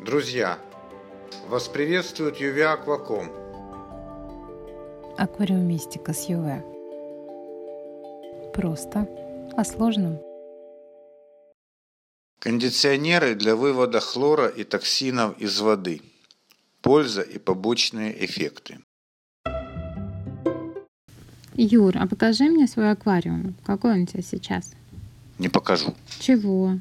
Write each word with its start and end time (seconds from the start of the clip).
Друзья, 0.00 0.60
вас 1.48 1.66
приветствует 1.66 2.40
UV 2.40 2.86
Aquacom. 2.86 3.26
Аквариумистика 5.18 6.12
с 6.12 6.28
ЮВ. 6.28 6.62
Просто 8.54 9.08
о 9.56 9.64
сложном. 9.64 10.20
Кондиционеры 12.38 13.34
для 13.34 13.56
вывода 13.56 13.98
хлора 13.98 14.46
и 14.46 14.62
токсинов 14.62 15.36
из 15.38 15.60
воды. 15.60 16.00
Польза 16.80 17.22
и 17.22 17.40
побочные 17.40 18.24
эффекты. 18.24 18.78
Юр, 21.54 21.98
а 21.98 22.06
покажи 22.06 22.44
мне 22.44 22.68
свой 22.68 22.92
аквариум. 22.92 23.56
Какой 23.66 23.94
он 23.94 24.02
у 24.02 24.06
тебя 24.06 24.22
сейчас? 24.22 24.74
Не 25.38 25.48
покажу. 25.48 25.96
Чего? 26.20 26.78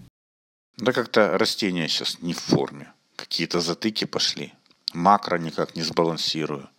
Да 0.78 0.94
как-то 0.94 1.36
растения 1.40 1.88
сейчас 1.88 2.22
не 2.22 2.34
в 2.34 2.40
форме. 2.40 2.94
Какие-то 3.18 3.60
затыки 3.60 4.06
пошли. 4.06 4.54
Макро 4.94 5.38
никак 5.38 5.75
не 5.75 5.82
сбалансирую. 5.82 6.70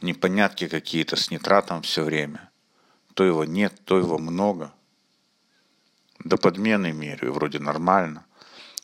Непонятки 0.00 0.68
какие-то 0.68 1.16
с 1.16 1.30
нитратом 1.30 1.82
все 1.82 2.04
время. 2.04 2.50
То 3.14 3.24
его 3.24 3.44
нет, 3.44 3.74
то 3.84 3.98
его 3.98 4.18
много. 4.18 4.72
До 6.24 6.36
подмены 6.36 6.92
меряю, 6.92 7.32
вроде 7.32 7.58
нормально. 7.58 8.24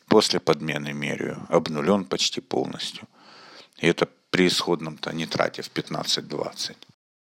После 0.07 0.39
подмены 0.39 0.93
меряю, 0.93 1.47
обнулен 1.49 2.05
почти 2.05 2.41
полностью. 2.41 3.07
И 3.77 3.87
это 3.87 4.07
при 4.29 4.47
исходном-то 4.47 5.13
нитрате 5.13 5.61
в 5.61 5.71
15-20. 5.71 6.75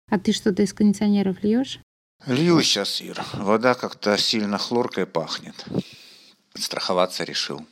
А 0.08 0.18
ты 0.18 0.32
что-то 0.32 0.62
из 0.62 0.72
кондиционеров 0.72 1.42
льешь? 1.42 1.80
Лью 2.26 2.62
сейчас, 2.62 3.00
Ир. 3.00 3.22
Вода 3.34 3.74
как-то 3.74 4.16
сильно 4.16 4.58
хлоркой 4.58 5.06
пахнет. 5.06 5.66
Страховаться 6.54 7.24
решил. 7.24 7.66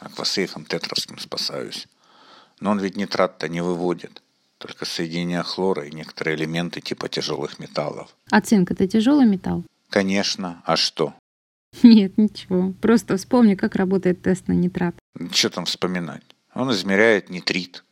Аквасейфом 0.00 0.64
тетровским 0.64 1.18
спасаюсь. 1.18 1.88
Но 2.60 2.70
он 2.70 2.80
ведь 2.80 2.96
нитрат-то 2.96 3.48
не 3.48 3.60
выводит. 3.60 4.22
Только 4.58 4.84
соединение 4.84 5.42
хлора 5.42 5.86
и 5.86 5.92
некоторые 5.92 6.36
элементы 6.36 6.80
типа 6.80 7.08
тяжелых 7.08 7.58
металлов. 7.58 8.14
А 8.30 8.40
цинк 8.40 8.70
это 8.70 8.86
тяжелый 8.86 9.26
металл? 9.26 9.64
Конечно. 9.90 10.62
А 10.64 10.76
что? 10.76 11.14
Нет, 11.82 12.16
ничего. 12.18 12.72
Просто 12.80 13.16
вспомни, 13.16 13.54
как 13.54 13.74
работает 13.74 14.22
тест 14.22 14.48
на 14.48 14.52
нитрат. 14.52 14.94
Что 15.32 15.50
там 15.50 15.64
вспоминать? 15.64 16.22
Он 16.54 16.70
измеряет 16.72 17.30
нитрит. 17.30 17.84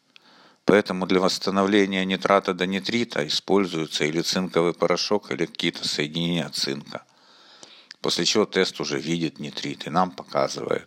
Поэтому 0.65 1.07
для 1.07 1.21
восстановления 1.21 2.05
нитрата 2.05 2.55
до 2.55 2.67
нитрита 2.67 3.27
используется 3.27 4.05
или 4.05 4.21
цинковый 4.21 4.75
порошок, 4.75 5.33
или 5.33 5.47
какие-то 5.47 5.87
соединения 5.87 6.49
цинка. 6.51 7.05
После 8.01 8.25
чего 8.25 8.47
тест 8.47 8.81
уже 8.81 9.01
видит 9.01 9.41
нитрит 9.41 9.87
и 9.87 9.91
нам 9.91 10.13
показывает. 10.13 10.87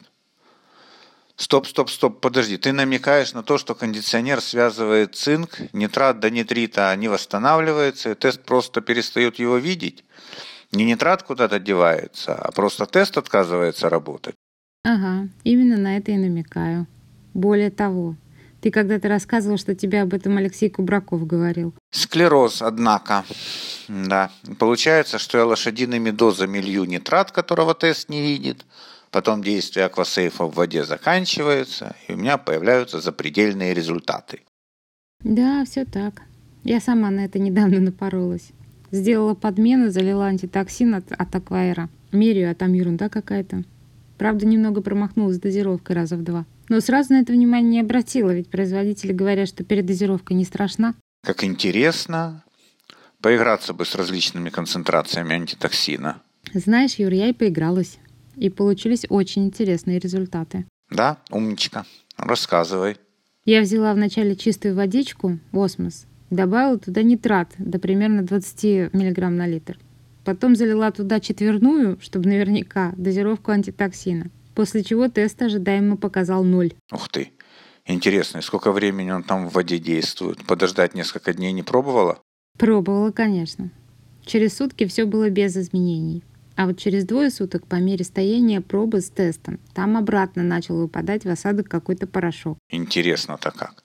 Стоп, 1.37 1.67
стоп, 1.67 1.89
стоп, 1.89 2.21
подожди. 2.21 2.57
Ты 2.57 2.71
намекаешь 2.71 3.33
на 3.33 3.43
то, 3.43 3.57
что 3.57 3.75
кондиционер 3.75 4.39
связывает 4.39 5.15
цинк, 5.15 5.59
нитрат 5.73 6.19
до 6.19 6.29
нитрита 6.29 6.91
а 6.91 6.95
не 6.95 7.09
восстанавливается, 7.09 8.11
и 8.11 8.15
тест 8.15 8.43
просто 8.43 8.81
перестает 8.81 9.37
его 9.37 9.57
видеть? 9.57 10.05
Не 10.71 10.85
нитрат 10.85 11.23
куда-то 11.23 11.59
девается, 11.59 12.35
а 12.35 12.51
просто 12.51 12.85
тест 12.85 13.17
отказывается 13.17 13.89
работать? 13.89 14.35
Ага, 14.85 15.27
именно 15.43 15.77
на 15.77 15.97
это 15.97 16.11
и 16.11 16.17
намекаю. 16.17 16.87
Более 17.33 17.69
того, 17.69 18.15
ты 18.61 18.71
когда-то 18.71 19.09
рассказывал, 19.09 19.57
что 19.57 19.75
тебе 19.75 20.01
об 20.01 20.13
этом 20.13 20.37
Алексей 20.37 20.69
Кубраков 20.69 21.27
говорил. 21.27 21.75
Склероз, 21.91 22.61
однако. 22.61 23.25
Да. 23.87 24.31
Получается, 24.57 25.19
что 25.19 25.37
я 25.37 25.45
лошадиными 25.45 26.11
дозами 26.11 26.59
лью 26.59 26.85
нитрат, 26.85 27.31
которого 27.31 27.75
тест 27.75 28.09
не 28.09 28.21
видит, 28.21 28.65
потом 29.15 29.41
действие 29.41 29.85
аквасейфа 29.85 30.43
в 30.43 30.55
воде 30.55 30.83
заканчивается, 30.83 31.95
и 32.09 32.11
у 32.11 32.17
меня 32.17 32.37
появляются 32.37 32.99
запредельные 32.99 33.73
результаты. 33.73 34.41
Да, 35.23 35.63
все 35.63 35.85
так. 35.85 36.23
Я 36.65 36.81
сама 36.81 37.09
на 37.11 37.23
это 37.23 37.39
недавно 37.39 37.79
напоролась. 37.79 38.49
Сделала 38.91 39.33
подмену, 39.33 39.89
залила 39.89 40.25
антитоксин 40.25 40.95
от, 40.95 41.13
от 41.13 41.33
аквайра. 41.33 41.87
Меряю, 42.11 42.51
а 42.51 42.55
там 42.55 42.73
ерунда 42.73 43.07
какая-то. 43.07 43.63
Правда, 44.17 44.45
немного 44.45 44.81
промахнулась 44.81 45.37
с 45.37 45.39
дозировкой 45.39 45.95
раза 45.95 46.17
в 46.17 46.21
два. 46.21 46.45
Но 46.67 46.81
сразу 46.81 47.13
на 47.13 47.21
это 47.21 47.31
внимание 47.31 47.71
не 47.71 47.79
обратила, 47.79 48.31
ведь 48.31 48.49
производители 48.49 49.13
говорят, 49.13 49.47
что 49.47 49.63
передозировка 49.63 50.33
не 50.33 50.43
страшна. 50.43 50.93
Как 51.23 51.45
интересно. 51.45 52.43
Поиграться 53.21 53.71
бы 53.71 53.85
с 53.85 53.95
различными 53.95 54.49
концентрациями 54.49 55.35
антитоксина. 55.35 56.21
Знаешь, 56.53 56.95
Юр, 56.95 57.13
я 57.13 57.29
и 57.29 57.33
поигралась. 57.33 57.97
И 58.37 58.49
получились 58.49 59.05
очень 59.09 59.45
интересные 59.45 59.99
результаты. 59.99 60.65
Да, 60.89 61.17
умничка. 61.31 61.85
Рассказывай. 62.17 62.97
Я 63.45 63.61
взяла 63.61 63.93
вначале 63.93 64.35
чистую 64.35 64.75
водичку, 64.75 65.39
осмос, 65.51 66.05
добавила 66.29 66.79
туда 66.79 67.03
нитрат 67.03 67.53
до 67.57 67.77
примерно 67.79 68.23
20 68.23 68.93
мг 68.93 69.29
на 69.29 69.47
литр. 69.47 69.77
Потом 70.23 70.55
залила 70.55 70.91
туда 70.91 71.19
четверную, 71.19 71.99
чтобы 72.01 72.27
наверняка, 72.29 72.93
дозировку 72.97 73.51
антитоксина. 73.51 74.31
После 74.55 74.83
чего 74.83 75.07
тест 75.07 75.39
ожидаемо 75.41 75.97
показал 75.97 76.43
ноль. 76.43 76.73
Ух 76.91 77.09
ты. 77.09 77.31
Интересно, 77.85 78.41
сколько 78.41 78.71
времени 78.71 79.11
он 79.11 79.21
там 79.21 79.47
в 79.47 79.53
воде 79.53 79.77
действует? 79.77 80.43
Подождать 80.47 80.95
несколько 80.95 81.33
дней 81.33 81.51
не 81.51 81.61
пробовала? 81.61 82.19
Пробовала, 82.57 83.11
конечно. 83.11 83.69
Через 84.25 84.57
сутки 84.57 84.87
все 84.87 85.05
было 85.05 85.29
без 85.29 85.55
изменений. 85.55 86.23
А 86.55 86.67
вот 86.67 86.77
через 86.77 87.03
двое 87.05 87.29
суток 87.29 87.67
по 87.67 87.75
мере 87.75 88.05
стояния 88.05 88.61
пробы 88.61 89.01
с 89.01 89.09
тестом 89.09 89.59
там 89.73 89.97
обратно 89.97 90.43
начал 90.43 90.77
выпадать 90.77 91.25
в 91.25 91.29
осадок 91.29 91.67
какой-то 91.67 92.07
порошок. 92.07 92.57
Интересно-то 92.69 93.51
как. 93.51 93.83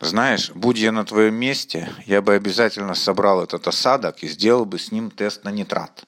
Знаешь, 0.00 0.50
будь 0.54 0.78
я 0.78 0.92
на 0.92 1.04
твоем 1.04 1.34
месте, 1.34 1.90
я 2.06 2.22
бы 2.22 2.34
обязательно 2.34 2.94
собрал 2.94 3.42
этот 3.42 3.66
осадок 3.66 4.22
и 4.22 4.28
сделал 4.28 4.64
бы 4.64 4.78
с 4.78 4.92
ним 4.92 5.10
тест 5.10 5.44
на 5.44 5.50
нитрат 5.50 6.04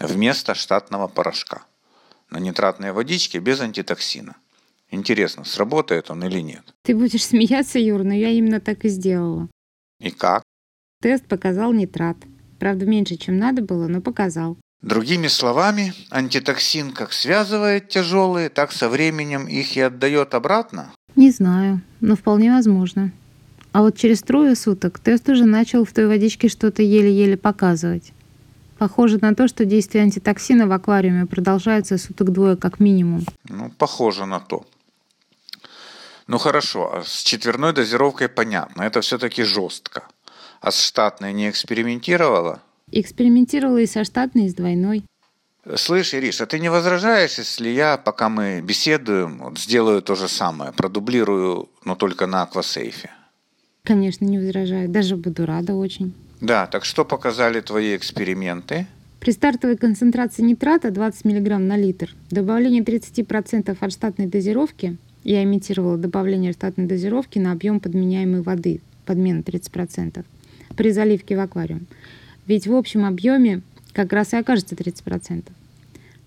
вместо 0.00 0.54
штатного 0.54 1.06
порошка. 1.06 1.64
На 2.30 2.38
нитратной 2.38 2.92
водичке 2.92 3.38
без 3.38 3.60
антитоксина. 3.60 4.36
Интересно, 4.90 5.44
сработает 5.44 6.10
он 6.10 6.24
или 6.24 6.40
нет? 6.40 6.62
Ты 6.82 6.96
будешь 6.96 7.24
смеяться, 7.26 7.78
Юр, 7.78 8.02
но 8.04 8.14
я 8.14 8.30
именно 8.30 8.60
так 8.60 8.84
и 8.84 8.88
сделала. 8.88 9.48
И 10.00 10.10
как? 10.10 10.42
Тест 11.00 11.26
показал 11.26 11.72
нитрат. 11.72 12.16
Правда, 12.58 12.86
меньше, 12.86 13.16
чем 13.16 13.38
надо 13.38 13.62
было, 13.62 13.86
но 13.86 14.00
показал. 14.00 14.56
Другими 14.82 15.26
словами, 15.26 15.94
антитоксин 16.10 16.92
как 16.92 17.12
связывает 17.12 17.88
тяжелые, 17.88 18.48
так 18.48 18.72
со 18.72 18.88
временем 18.88 19.46
их 19.46 19.76
и 19.76 19.80
отдает 19.80 20.34
обратно? 20.34 20.92
Не 21.16 21.30
знаю, 21.30 21.80
но 22.00 22.14
вполне 22.14 22.52
возможно. 22.52 23.10
А 23.72 23.82
вот 23.82 23.96
через 23.96 24.22
трое 24.22 24.54
суток 24.54 24.98
тест 24.98 25.28
уже 25.28 25.44
начал 25.44 25.84
в 25.84 25.92
той 25.92 26.06
водичке 26.06 26.48
что-то 26.48 26.82
еле-еле 26.82 27.36
показывать. 27.36 28.12
Похоже 28.78 29.18
на 29.20 29.34
то, 29.34 29.48
что 29.48 29.64
действие 29.64 30.04
антитоксина 30.04 30.66
в 30.66 30.72
аквариуме 30.72 31.26
продолжается 31.26 31.96
суток 31.96 32.30
двое 32.30 32.56
как 32.56 32.78
минимум. 32.78 33.24
Ну, 33.48 33.70
похоже 33.78 34.26
на 34.26 34.40
то. 34.40 34.66
Ну 36.26 36.38
хорошо, 36.38 36.92
а 36.94 37.04
с 37.04 37.22
четверной 37.22 37.72
дозировкой 37.72 38.28
понятно, 38.28 38.82
это 38.82 39.00
все-таки 39.00 39.44
жестко. 39.44 40.04
А 40.60 40.70
с 40.70 40.82
штатной 40.82 41.32
не 41.32 41.48
экспериментировала? 41.48 42.60
Экспериментировала 42.92 43.78
и 43.78 43.86
со 43.86 44.04
штатной, 44.04 44.46
и 44.46 44.48
с 44.48 44.54
двойной. 44.54 45.02
Слышь, 45.74 46.14
Ириш, 46.14 46.40
а 46.40 46.46
ты 46.46 46.60
не 46.60 46.70
возражаешь, 46.70 47.38
если 47.38 47.68
я, 47.68 47.96
пока 47.96 48.28
мы 48.28 48.60
беседуем, 48.60 49.38
вот, 49.38 49.58
сделаю 49.58 50.00
то 50.00 50.14
же 50.14 50.28
самое, 50.28 50.72
продублирую, 50.72 51.68
но 51.84 51.96
только 51.96 52.26
на 52.26 52.42
аквасейфе? 52.42 53.10
Конечно, 53.82 54.24
не 54.24 54.38
возражаю. 54.38 54.88
Даже 54.88 55.16
буду 55.16 55.44
рада 55.44 55.74
очень. 55.74 56.14
Да, 56.40 56.66
так 56.68 56.84
что 56.84 57.04
показали 57.04 57.60
твои 57.60 57.96
эксперименты? 57.96 58.86
При 59.18 59.32
стартовой 59.32 59.76
концентрации 59.76 60.42
нитрата 60.42 60.92
20 60.92 61.24
мг 61.24 61.58
на 61.58 61.76
литр, 61.76 62.14
добавление 62.30 62.84
30% 62.84 63.76
от 63.80 63.92
штатной 63.92 64.26
дозировки, 64.26 64.96
я 65.24 65.42
имитировала 65.42 65.96
добавление 65.96 66.52
штатной 66.52 66.86
дозировки 66.86 67.40
на 67.40 67.50
объем 67.50 67.80
подменяемой 67.80 68.42
воды, 68.42 68.80
подмена 69.04 69.40
30%, 69.40 70.24
при 70.76 70.92
заливке 70.92 71.36
в 71.36 71.40
аквариум. 71.40 71.88
Ведь 72.46 72.66
в 72.66 72.74
общем 72.74 73.04
объеме 73.04 73.62
как 73.92 74.12
раз 74.12 74.32
и 74.32 74.36
окажется 74.36 74.74
30%. 74.74 75.44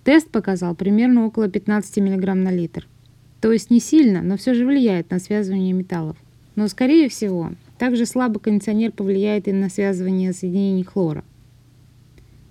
Тест 0.04 0.30
показал 0.30 0.75
примерно 0.75 1.25
около 1.25 1.50
15 1.50 1.98
мг 1.98 2.33
на 2.33 2.51
литр. 2.51 2.88
То 3.42 3.51
есть 3.51 3.69
не 3.69 3.80
сильно, 3.80 4.21
но 4.21 4.38
все 4.38 4.54
же 4.54 4.66
влияет 4.66 5.12
на 5.12 5.19
связывание 5.19 5.74
металлов. 5.74 6.18
Но, 6.56 6.68
скорее 6.68 7.10
всего, 7.10 7.51
также 7.77 8.06
слабо 8.06 8.39
кондиционер 8.39 8.92
повлияет 8.92 9.48
и 9.48 9.54
на 9.54 9.69
связывание 9.69 10.33
соединений 10.33 10.83
хлора. 10.83 11.24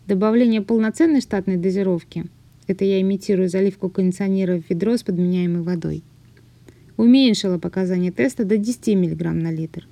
Добавление 0.06 0.62
полноценной 0.62 1.20
штатной 1.20 1.56
дозировки– 1.56 2.25
это 2.67 2.85
я 2.85 3.00
имитирую 3.00 3.49
заливку 3.49 3.91
кондиционера 3.91 4.61
в 4.61 4.70
ведро 4.70 4.97
с 4.97 5.03
подменяемой 5.03 5.62
водой– 5.62 6.03
уменьшило 6.99 7.59
показания 7.59 8.11
теста 8.11 8.44
до 8.44 8.59
10 8.59 8.88
мг 8.88 9.32
на 9.32 9.50
литр. 9.50 9.87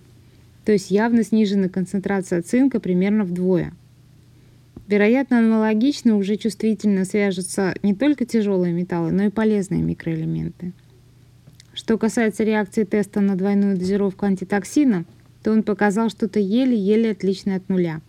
То 0.66 0.72
есть 0.72 0.90
явно 0.90 1.22
снижена 1.22 1.70
концентрация 1.70 2.42
цинка 2.42 2.80
примерно 2.80 3.24
вдвое. 3.24 3.72
Вероятно, 4.86 5.38
аналогично 5.38 6.16
уже 6.16 6.36
чувствительно 6.36 7.06
свяжутся 7.06 7.74
не 7.82 7.94
только 7.94 8.26
тяжелые 8.26 8.74
металлы, 8.74 9.12
но 9.12 9.22
и 9.24 9.30
полезные 9.30 9.80
микроэлементы– 9.80 10.74
Что 11.76 11.98
касается 11.98 12.42
реакции 12.42 12.84
теста 12.84 13.20
на 13.20 13.36
двойную 13.36 13.76
дозировку 13.76 14.24
антитоксина, 14.24 15.04
то 15.42 15.52
он 15.52 15.62
показал 15.62 16.08
что-то 16.08 16.40
еле-еле 16.40 17.10
отличное 17.10 17.58
от 17.58 17.68
нуля. 17.68 18.00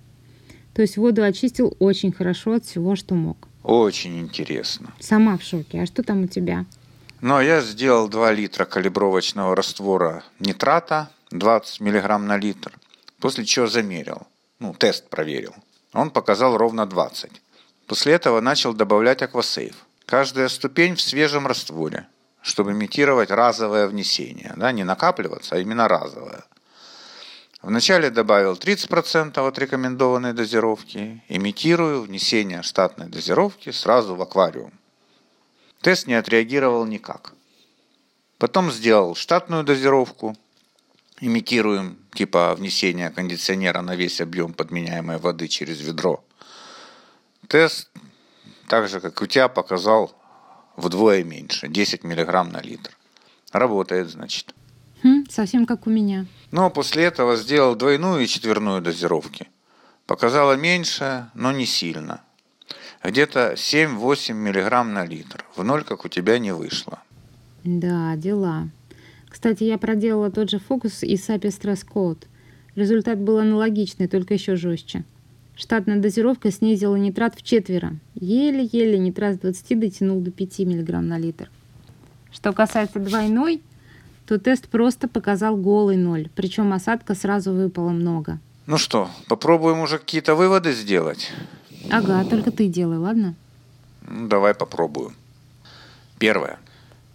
То 0.73 0.81
есть 0.81 0.95
воду 0.95 1.21
очистил 1.21 1.75
очень 1.79 2.13
хорошо 2.13 2.53
от 2.53 2.65
всего, 2.65 2.95
что 2.95 3.13
мог. 3.13 3.49
Очень 3.63 4.19
интересно. 4.21 4.93
Сама 5.01 5.37
в 5.37 5.43
шоке. 5.43 5.81
А 5.81 5.85
что 5.85 6.01
там 6.01 6.23
у 6.23 6.27
тебя? 6.27 6.65
Ну, 7.19 7.41
я 7.41 7.59
сделал 7.59 8.07
2 8.07 8.31
литра 8.31 8.63
калибровочного 8.63 9.53
раствора 9.53 10.23
нитрата, 10.39 11.09
20 11.31 11.81
мг 11.81 12.17
на 12.19 12.37
литр, 12.37 12.71
после 13.19 13.45
чего 13.45 13.67
замерил, 13.67 14.27
ну, 14.59 14.73
тест 14.73 15.09
проверил. 15.09 15.53
Он 15.93 16.09
показал 16.09 16.57
ровно 16.57 16.85
20. 16.85 17.41
После 17.87 18.13
этого 18.13 18.41
начал 18.41 18.73
добавлять 18.73 19.21
аквасейв. 19.21 19.75
Каждая 20.05 20.47
ступень 20.49 20.95
в 20.95 21.01
свежем 21.01 21.47
растворе, 21.47 22.07
чтобы 22.41 22.71
имитировать 22.71 23.29
разовое 23.29 23.87
внесение. 23.87 24.53
Да, 24.55 24.71
не 24.71 24.83
накапливаться, 24.83 25.55
а 25.55 25.59
именно 25.59 25.87
разовое. 25.87 26.43
Вначале 27.61 28.09
добавил 28.09 28.53
30% 28.53 29.45
от 29.45 29.59
рекомендованной 29.59 30.33
дозировки, 30.33 31.23
имитирую 31.27 32.03
внесение 32.03 32.61
штатной 32.61 33.07
дозировки 33.07 33.71
сразу 33.71 34.15
в 34.15 34.21
аквариум. 34.21 34.71
Тест 35.81 36.07
не 36.07 36.13
отреагировал 36.13 36.85
никак. 36.85 37.33
Потом 38.37 38.71
сделал 38.71 39.15
штатную 39.15 39.63
дозировку, 39.63 40.37
имитируем 41.19 41.97
типа 42.13 42.55
внесения 42.55 43.09
кондиционера 43.09 43.81
на 43.81 43.95
весь 43.95 44.21
объем 44.21 44.53
подменяемой 44.53 45.17
воды 45.17 45.47
через 45.47 45.81
ведро. 45.81 46.23
Тест, 47.47 47.89
так 48.67 48.87
же 48.87 48.99
как 48.99 49.21
у 49.21 49.25
тебя, 49.25 49.47
показал 49.47 50.11
вдвое 50.75 51.23
меньше, 51.23 51.67
10 51.67 52.03
мг 52.03 52.43
на 52.51 52.61
литр. 52.61 52.91
Работает, 53.51 54.09
значит. 54.09 54.53
Хм, 55.03 55.25
совсем 55.29 55.65
как 55.65 55.87
у 55.87 55.89
меня. 55.89 56.25
Но 56.51 56.69
после 56.69 57.03
этого 57.03 57.35
сделал 57.35 57.75
двойную 57.75 58.23
и 58.23 58.27
четверную 58.27 58.81
дозировки. 58.81 59.47
Показало 60.05 60.53
меньше, 60.53 61.29
но 61.33 61.51
не 61.51 61.65
сильно. 61.65 62.21
Где-то 63.03 63.53
7-8 63.53 64.33
мг 64.33 64.83
на 64.83 65.05
литр. 65.05 65.45
В 65.55 65.63
ноль, 65.63 65.83
как 65.83 66.05
у 66.05 66.09
тебя, 66.09 66.39
не 66.39 66.53
вышло. 66.53 66.99
Да, 67.63 68.15
дела. 68.15 68.69
Кстати, 69.29 69.63
я 69.63 69.77
проделала 69.77 70.31
тот 70.31 70.49
же 70.49 70.59
фокус 70.59 71.03
и 71.03 71.17
с 71.17 71.29
API 71.29 71.49
Stress 71.49 71.85
Code. 71.85 72.25
Результат 72.75 73.19
был 73.19 73.39
аналогичный, 73.39 74.07
только 74.07 74.33
еще 74.33 74.55
жестче. 74.55 75.03
Штатная 75.55 75.99
дозировка 75.99 76.51
снизила 76.51 76.95
нитрат 76.95 77.35
в 77.35 77.41
четверо. 77.41 77.95
Еле-еле 78.13 78.99
нитрат 78.99 79.35
с 79.35 79.39
20 79.39 79.79
дотянул 79.79 80.21
до 80.21 80.31
5 80.31 80.59
мг 80.59 81.01
на 81.01 81.17
литр. 81.17 81.49
Что 82.31 82.53
касается 82.53 82.99
двойной, 82.99 83.63
то 84.27 84.37
тест 84.37 84.67
просто 84.67 85.07
показал 85.07 85.57
голый 85.57 85.97
ноль, 85.97 86.29
причем 86.35 86.73
осадка 86.73 87.15
сразу 87.15 87.53
выпало 87.53 87.89
много. 87.89 88.39
Ну 88.67 88.77
что, 88.77 89.09
попробуем 89.27 89.79
уже 89.79 89.97
какие-то 89.97 90.35
выводы 90.35 90.73
сделать? 90.73 91.31
Ага, 91.89 92.23
только 92.25 92.51
ты 92.51 92.67
делай, 92.67 92.97
ладно? 92.97 93.33
Ну, 94.07 94.27
давай 94.27 94.53
попробую. 94.53 95.13
Первое. 96.19 96.59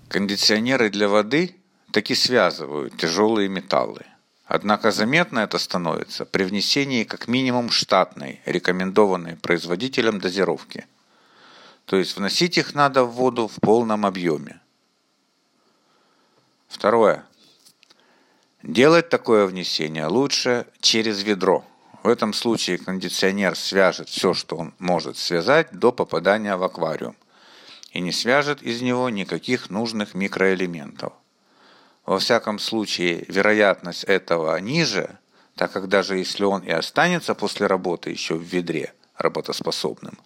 Кондиционеры 0.08 0.90
для 0.90 1.08
воды 1.08 1.54
таки 1.92 2.14
связывают 2.14 2.96
тяжелые 2.96 3.48
металлы. 3.48 4.02
Однако 4.46 4.90
заметно 4.90 5.38
это 5.40 5.58
становится 5.58 6.24
при 6.24 6.44
внесении 6.44 7.04
как 7.04 7.28
минимум 7.28 7.70
штатной, 7.70 8.40
рекомендованной 8.44 9.36
производителем 9.36 10.20
дозировки. 10.20 10.86
То 11.86 11.96
есть 11.96 12.16
вносить 12.16 12.58
их 12.58 12.74
надо 12.74 13.04
в 13.04 13.12
воду 13.12 13.48
в 13.48 13.60
полном 13.60 14.04
объеме. 14.04 14.60
Второе. 16.68 17.24
Делать 18.62 19.08
такое 19.08 19.46
внесение 19.46 20.06
лучше 20.06 20.66
через 20.80 21.22
ведро. 21.22 21.64
В 22.02 22.08
этом 22.08 22.32
случае 22.32 22.78
кондиционер 22.78 23.56
свяжет 23.56 24.08
все, 24.08 24.34
что 24.34 24.56
он 24.56 24.74
может 24.78 25.16
связать 25.16 25.68
до 25.72 25.92
попадания 25.92 26.56
в 26.56 26.62
аквариум 26.62 27.16
и 27.92 28.00
не 28.00 28.12
свяжет 28.12 28.62
из 28.62 28.82
него 28.82 29.08
никаких 29.10 29.70
нужных 29.70 30.14
микроэлементов. 30.14 31.12
Во 32.04 32.18
всяком 32.18 32.58
случае, 32.58 33.24
вероятность 33.28 34.04
этого 34.04 34.56
ниже, 34.58 35.18
так 35.54 35.72
как 35.72 35.88
даже 35.88 36.18
если 36.18 36.44
он 36.44 36.62
и 36.62 36.70
останется 36.70 37.34
после 37.34 37.66
работы 37.66 38.10
еще 38.10 38.34
в 38.34 38.42
ведре 38.42 38.92
работоспособным, 39.16 40.18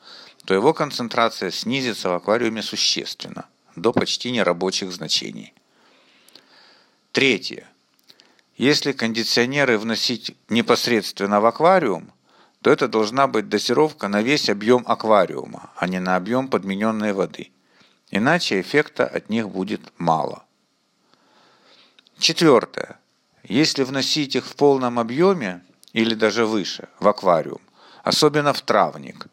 то 0.44 0.54
его 0.54 0.72
концентрация 0.72 1.50
снизится 1.50 2.08
в 2.08 2.14
аквариуме 2.14 2.62
существенно, 2.62 3.46
до 3.74 3.92
почти 3.92 4.30
нерабочих 4.30 4.90
значений. 4.92 5.52
Третье. 7.12 7.68
Если 8.56 8.92
кондиционеры 8.92 9.76
вносить 9.76 10.34
непосредственно 10.48 11.40
в 11.40 11.46
аквариум, 11.46 12.10
то 12.62 12.70
это 12.70 12.88
должна 12.88 13.26
быть 13.26 13.48
дозировка 13.48 14.08
на 14.08 14.22
весь 14.22 14.48
объем 14.48 14.82
аквариума, 14.86 15.70
а 15.76 15.86
не 15.86 16.00
на 16.00 16.16
объем 16.16 16.48
подмененной 16.48 17.12
воды. 17.12 17.50
Иначе 18.10 18.60
эффекта 18.60 19.06
от 19.06 19.28
них 19.28 19.50
будет 19.50 19.92
мало. 19.98 20.45
Четвертое. 22.18 22.98
Если 23.44 23.84
вносить 23.84 24.36
их 24.36 24.46
в 24.46 24.56
полном 24.56 24.98
объеме 24.98 25.62
или 25.92 26.14
даже 26.14 26.46
выше 26.46 26.88
в 26.98 27.06
аквариум, 27.08 27.60
особенно 28.02 28.54
в 28.54 28.62
травник, 28.62 29.26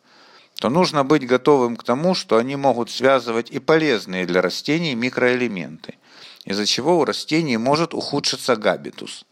то 0.59 0.69
нужно 0.69 1.05
быть 1.05 1.25
готовым 1.25 1.77
к 1.77 1.83
тому, 1.83 2.13
что 2.13 2.37
они 2.37 2.55
могут 2.57 2.91
связывать 2.91 3.51
и 3.51 3.59
полезные 3.59 4.25
для 4.25 4.41
растений 4.41 4.95
микроэлементы, 4.95 5.95
из-за 6.43 6.65
чего 6.65 6.99
у 6.99 7.05
растений 7.05 7.57
может 7.57 7.93
ухудшиться 7.93 8.57
габитус. 8.57 9.25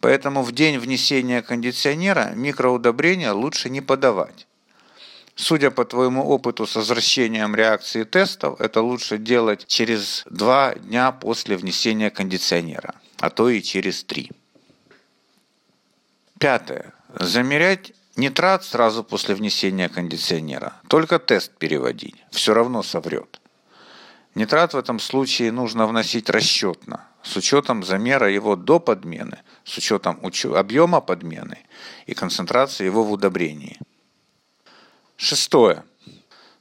Поэтому 0.00 0.42
в 0.42 0.52
день 0.52 0.78
внесения 0.78 1.42
кондиционера 1.42 2.32
микроудобрения 2.34 3.32
лучше 3.32 3.70
не 3.70 3.80
подавать. 3.80 4.46
Судя 5.36 5.70
по 5.70 5.84
твоему 5.84 6.24
опыту 6.28 6.66
с 6.66 6.76
возвращением 6.76 7.56
реакции 7.56 8.04
тестов, 8.04 8.60
это 8.60 8.82
лучше 8.82 9.18
делать 9.18 9.66
через 9.66 10.24
два 10.30 10.74
дня 10.74 11.10
после 11.10 11.56
внесения 11.56 12.10
кондиционера, 12.10 12.94
а 13.18 13.30
то 13.30 13.48
и 13.48 13.60
через 13.60 14.04
три. 14.04 14.30
Пятое. 16.38 16.92
Замерять 17.18 17.92
нитрат 18.16 18.64
сразу 18.64 19.02
после 19.02 19.34
внесения 19.34 19.88
кондиционера. 19.88 20.74
Только 20.88 21.18
тест 21.18 21.52
переводить. 21.58 22.16
Все 22.30 22.54
равно 22.54 22.82
соврет. 22.82 23.40
Нитрат 24.36 24.74
в 24.74 24.78
этом 24.78 24.98
случае 24.98 25.52
нужно 25.52 25.86
вносить 25.86 26.28
расчетно, 26.28 27.06
с 27.22 27.36
учетом 27.36 27.84
замера 27.84 28.28
его 28.28 28.56
до 28.56 28.80
подмены, 28.80 29.38
с 29.64 29.78
учетом 29.78 30.20
объема 30.54 31.00
подмены 31.00 31.58
и 32.06 32.14
концентрации 32.14 32.84
его 32.84 33.04
в 33.04 33.12
удобрении. 33.12 33.78
Шестое. 35.16 35.84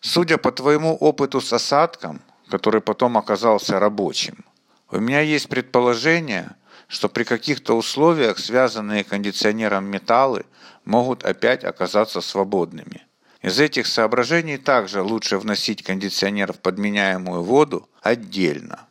Судя 0.02 0.38
по 0.38 0.52
твоему 0.52 0.96
опыту 0.96 1.42
с 1.42 1.52
осадком, 1.54 2.22
который 2.50 2.82
потом 2.82 3.18
оказался 3.18 3.80
рабочим, 3.80 4.46
у 4.92 5.00
меня 5.00 5.22
есть 5.22 5.50
предположение, 5.50 6.52
что 6.88 7.10
при 7.10 7.24
каких-то 7.24 7.76
условиях 7.76 8.38
связанные 8.38 9.04
кондиционером 9.04 9.86
металлы 9.86 10.46
могут 10.86 11.24
опять 11.24 11.64
оказаться 11.64 12.22
свободными. 12.22 13.06
Из 13.42 13.60
этих 13.60 13.88
соображений 13.88 14.58
также 14.58 15.02
лучше 15.02 15.38
вносить 15.38 15.84
кондиционер 15.84 16.54
в 16.54 16.60
подменяемую 16.60 17.42
воду 17.42 17.90
отдельно, 18.02 18.88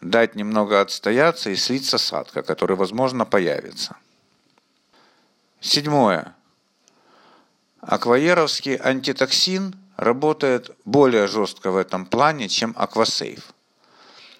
дать 0.00 0.36
немного 0.36 0.80
отстояться 0.80 1.50
и 1.50 1.56
слить 1.56 1.86
с 1.86 1.94
осадка, 1.94 2.42
который, 2.42 2.76
возможно, 2.76 3.24
появится. 3.24 3.96
Седьмое. 5.60 6.34
Акваеровский 7.86 8.76
антитоксин 8.76 9.76
работает 9.96 10.76
более 10.84 11.28
жестко 11.28 11.70
в 11.70 11.76
этом 11.76 12.04
плане, 12.04 12.48
чем 12.48 12.74
аквасейф. 12.76 13.52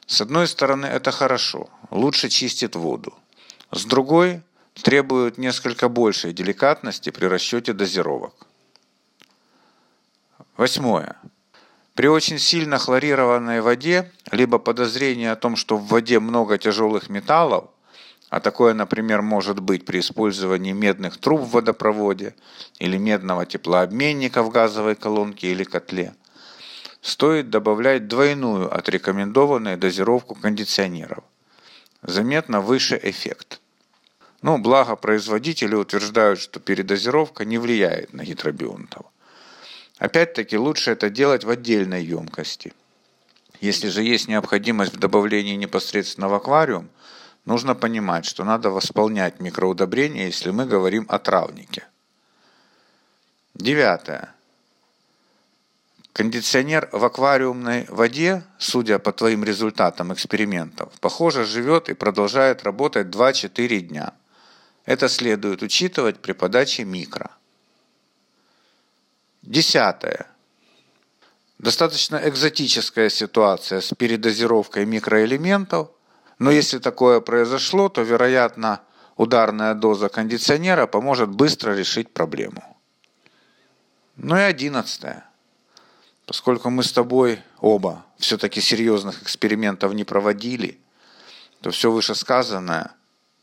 С 0.05 0.21
одной 0.21 0.49
стороны, 0.49 0.87
это 0.87 1.13
хорошо, 1.13 1.71
лучше 1.91 2.29
чистит 2.29 2.75
воду. 2.75 3.15
С 3.71 3.85
другой, 3.85 4.43
требует 4.75 5.39
несколько 5.39 5.89
большей 5.89 6.33
деликатности 6.33 7.11
при 7.11 7.27
расчете 7.27 7.73
дозировок. 7.73 8.35
Восьмое. 10.57 11.17
При 11.95 12.09
очень 12.09 12.41
сильно 12.41 12.79
хлорированной 12.79 13.61
воде, 13.61 14.13
либо 14.33 14.59
подозрение 14.59 15.31
о 15.31 15.37
том, 15.37 15.55
что 15.55 15.77
в 15.77 15.87
воде 15.87 16.19
много 16.19 16.59
тяжелых 16.59 17.09
металлов, 17.09 17.71
а 18.29 18.41
такое, 18.41 18.75
например, 18.75 19.23
может 19.23 19.61
быть 19.61 19.85
при 19.85 20.01
использовании 20.01 20.73
медных 20.73 21.19
труб 21.19 21.43
в 21.43 21.51
водопроводе 21.51 22.35
или 22.79 22.97
медного 22.97 23.47
теплообменника 23.47 24.43
в 24.43 24.51
газовой 24.51 24.97
колонке 24.97 25.53
или 25.53 25.65
котле. 25.65 26.15
Стоит 27.01 27.51
добавлять 27.51 28.09
двойную 28.09 28.75
отрекомендованную 28.75 29.79
дозировку 29.79 30.35
кондиционеров. 30.35 31.23
Заметно 32.03 32.61
выше 32.61 32.99
эффект. 33.03 33.61
Но 34.43 34.59
благо 34.59 34.97
производители 34.97 35.75
утверждают, 35.75 36.41
что 36.41 36.59
передозировка 36.61 37.45
не 37.45 37.59
влияет 37.59 38.13
на 38.13 38.25
гидробионтов. 38.25 39.07
Опять-таки 39.99 40.59
лучше 40.59 40.91
это 40.91 41.09
делать 41.11 41.45
в 41.45 41.51
отдельной 41.51 42.05
емкости. 42.05 42.75
Если 43.61 43.89
же 43.89 44.03
есть 44.03 44.29
необходимость 44.29 44.93
в 44.95 44.99
добавлении 44.99 45.55
непосредственно 45.55 46.29
в 46.29 46.35
аквариум, 46.35 46.91
нужно 47.47 47.75
понимать, 47.75 48.27
что 48.27 48.45
надо 48.45 48.71
восполнять 48.71 49.41
микроудобрения, 49.41 50.27
если 50.27 50.51
мы 50.51 50.67
говорим 50.67 51.07
о 51.09 51.19
травнике. 51.19 51.85
Девятое. 53.55 54.35
Кондиционер 56.13 56.89
в 56.93 57.05
аквариумной 57.05 57.87
воде, 57.89 58.43
судя 58.59 58.99
по 58.99 59.13
твоим 59.13 59.45
результатам 59.45 60.13
экспериментов, 60.13 60.93
похоже 61.01 61.45
живет 61.45 61.89
и 61.89 61.95
продолжает 61.95 62.65
работать 62.65 63.09
2-4 63.09 63.81
дня. 63.81 64.13
Это 64.85 65.09
следует 65.09 65.63
учитывать 65.63 66.21
при 66.21 66.33
подаче 66.33 66.85
микро. 66.85 67.31
Десятое. 69.43 70.27
Достаточно 71.59 72.17
экзотическая 72.29 73.09
ситуация 73.11 73.81
с 73.81 73.95
передозировкой 73.95 74.87
микроэлементов, 74.87 75.91
но 76.39 76.51
если 76.51 76.79
такое 76.79 77.21
произошло, 77.21 77.89
то, 77.89 78.03
вероятно, 78.03 78.81
ударная 79.17 79.75
доза 79.75 80.09
кондиционера 80.09 80.87
поможет 80.87 81.31
быстро 81.31 81.73
решить 81.73 82.13
проблему. 82.13 82.77
Ну 84.17 84.37
и 84.37 84.41
одиннадцатое. 84.41 85.25
Поскольку 86.27 86.71
мы 86.71 86.83
с 86.83 86.93
тобой 86.93 87.41
оба 87.61 88.05
все-таки 88.19 88.61
серьезных 88.61 89.23
экспериментов 89.23 89.95
не 89.95 90.05
проводили, 90.05 90.81
то 91.61 91.71
все 91.71 91.91
вышесказанное, 91.91 92.93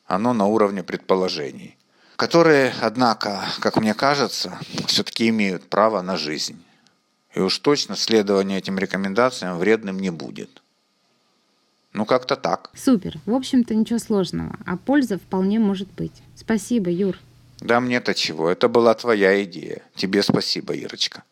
оно 0.06 0.34
на 0.34 0.46
уровне 0.46 0.84
предположений, 0.84 1.78
которые, 2.18 2.74
однако, 2.82 3.44
как 3.60 3.78
мне 3.78 3.94
кажется, 3.94 4.60
все-таки 4.88 5.30
имеют 5.30 5.70
право 5.70 6.02
на 6.02 6.18
жизнь. 6.18 6.62
И 7.34 7.40
уж 7.40 7.58
точно 7.60 7.96
следование 7.96 8.60
этим 8.60 8.78
рекомендациям 8.78 9.58
вредным 9.58 10.00
не 10.00 10.12
будет. 10.12 10.62
Ну, 11.94 12.06
как-то 12.06 12.36
так. 12.36 12.72
Супер. 12.76 13.18
В 13.26 13.34
общем-то, 13.34 13.76
ничего 13.76 14.00
сложного. 14.00 14.58
А 14.66 14.78
польза 14.78 15.18
вполне 15.18 15.60
может 15.60 15.88
быть. 15.96 16.24
Спасибо, 16.36 16.90
Юр. 16.90 17.18
Да 17.60 17.80
мне-то 17.80 18.14
чего. 18.14 18.50
Это 18.50 18.68
была 18.68 18.94
твоя 18.94 19.44
идея. 19.44 19.84
Тебе 19.96 20.24
спасибо, 20.24 20.74
Ирочка. 20.74 21.24